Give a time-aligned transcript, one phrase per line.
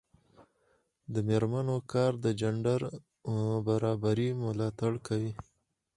[1.13, 2.81] د میرمنو کار د جنډر
[3.67, 5.33] برابري ملاتړ کوي.